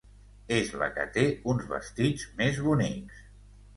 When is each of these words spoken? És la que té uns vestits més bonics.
És 0.55 0.69
la 0.83 0.87
que 0.95 1.03
té 1.17 1.25
uns 1.53 1.67
vestits 1.73 2.25
més 2.41 2.59
bonics. 2.69 3.21